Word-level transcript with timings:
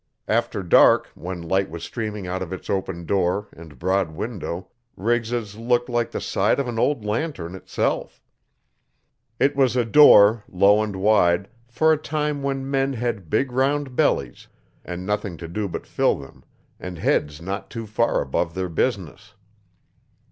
After 0.27 0.63
dark, 0.63 1.09
when 1.13 1.43
light 1.43 1.69
was 1.69 1.83
streaming 1.83 2.25
out 2.25 2.41
of 2.41 2.51
its 2.51 2.71
open 2.71 3.05
door 3.05 3.49
and 3.55 3.77
broad 3.77 4.09
window 4.09 4.69
Riggs's 4.97 5.57
looked 5.57 5.89
like 5.89 6.09
the 6.09 6.19
side 6.19 6.59
of 6.59 6.67
an 6.67 6.79
old 6.79 7.05
lantern 7.05 7.53
itself. 7.53 8.19
It 9.39 9.55
was 9.55 9.75
a 9.75 9.85
door, 9.85 10.43
low 10.49 10.81
and 10.81 10.95
wide, 10.95 11.49
for 11.67 11.93
a 11.93 11.99
time 11.99 12.41
when 12.41 12.67
men 12.67 12.93
had 12.93 13.29
big 13.29 13.51
round 13.51 13.95
bellies 13.95 14.47
and 14.83 15.05
nothing 15.05 15.37
to 15.37 15.47
do 15.47 15.67
but 15.67 15.85
fill 15.85 16.15
them 16.17 16.43
and 16.79 16.97
heads 16.97 17.39
not 17.39 17.69
too 17.69 17.85
far 17.85 18.23
above 18.23 18.55
their 18.55 18.69
business. 18.69 19.35